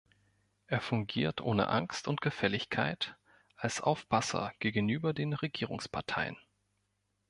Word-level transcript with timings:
Er 0.65 0.81
fungiert 0.81 1.41
ohne 1.41 1.67
Angst 1.67 2.07
und 2.07 2.21
Gefälligkeit 2.21 3.17
als 3.55 3.81
Aufpasser 3.81 4.51
gegenüber 4.57 5.13
den 5.13 5.33
Regierungsparteien. 5.33 6.37